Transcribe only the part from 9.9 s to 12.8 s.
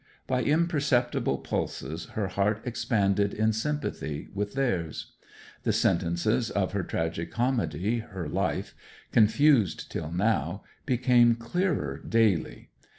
till now, became clearer daily.